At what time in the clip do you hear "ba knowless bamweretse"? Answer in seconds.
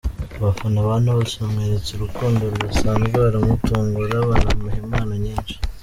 0.87-1.89